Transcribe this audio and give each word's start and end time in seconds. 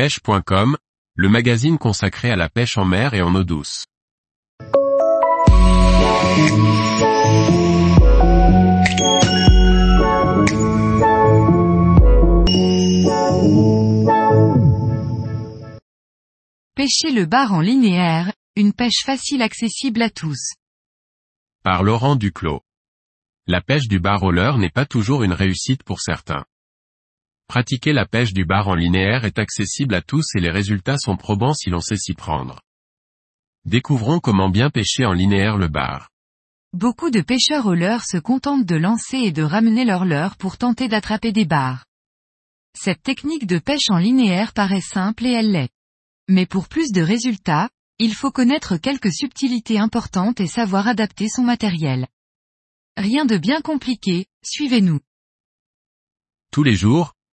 pêche.com, 0.00 0.78
le 1.14 1.28
magazine 1.28 1.76
consacré 1.76 2.30
à 2.30 2.36
la 2.36 2.48
pêche 2.48 2.78
en 2.78 2.86
mer 2.86 3.12
et 3.12 3.20
en 3.20 3.34
eau 3.34 3.44
douce. 3.44 3.84
Pêcher 16.74 17.12
le 17.12 17.26
bar 17.26 17.52
en 17.52 17.60
linéaire, 17.60 18.32
une 18.56 18.72
pêche 18.72 19.04
facile 19.04 19.42
accessible 19.42 20.00
à 20.00 20.08
tous. 20.08 20.54
Par 21.62 21.82
Laurent 21.82 22.16
Duclos. 22.16 22.62
La 23.46 23.60
pêche 23.60 23.86
du 23.86 24.00
bar 24.00 24.20
roller 24.20 24.56
n'est 24.56 24.70
pas 24.70 24.86
toujours 24.86 25.24
une 25.24 25.34
réussite 25.34 25.82
pour 25.82 26.00
certains. 26.00 26.46
Pratiquer 27.50 27.92
la 27.92 28.06
pêche 28.06 28.32
du 28.32 28.44
bar 28.44 28.68
en 28.68 28.76
linéaire 28.76 29.24
est 29.24 29.40
accessible 29.40 29.96
à 29.96 30.02
tous 30.02 30.36
et 30.36 30.40
les 30.40 30.52
résultats 30.52 30.98
sont 30.98 31.16
probants 31.16 31.52
si 31.52 31.68
l'on 31.68 31.80
sait 31.80 31.96
s'y 31.96 32.14
prendre. 32.14 32.60
Découvrons 33.64 34.20
comment 34.20 34.48
bien 34.48 34.70
pêcher 34.70 35.04
en 35.04 35.12
linéaire 35.12 35.56
le 35.56 35.66
bar. 35.66 36.10
Beaucoup 36.72 37.10
de 37.10 37.20
pêcheurs 37.20 37.66
au 37.66 37.74
leurre 37.74 38.04
se 38.06 38.18
contentent 38.18 38.66
de 38.66 38.76
lancer 38.76 39.16
et 39.16 39.32
de 39.32 39.42
ramener 39.42 39.84
leur 39.84 40.04
leurre 40.04 40.36
pour 40.36 40.58
tenter 40.58 40.86
d'attraper 40.86 41.32
des 41.32 41.44
bars. 41.44 41.86
Cette 42.78 43.02
technique 43.02 43.48
de 43.48 43.58
pêche 43.58 43.90
en 43.90 43.98
linéaire 43.98 44.52
paraît 44.52 44.80
simple 44.80 45.26
et 45.26 45.32
elle 45.32 45.50
l'est. 45.50 45.70
Mais 46.28 46.46
pour 46.46 46.68
plus 46.68 46.92
de 46.92 47.02
résultats, 47.02 47.68
il 47.98 48.14
faut 48.14 48.30
connaître 48.30 48.76
quelques 48.76 49.12
subtilités 49.12 49.80
importantes 49.80 50.38
et 50.38 50.46
savoir 50.46 50.86
adapter 50.86 51.28
son 51.28 51.42
matériel. 51.42 52.06
Rien 52.96 53.24
de 53.24 53.38
bien 53.38 53.60
compliqué, 53.60 54.26
suivez-nous. 54.44 55.00
Tous 56.52 56.62
les 56.62 56.76
jours, 56.76 57.12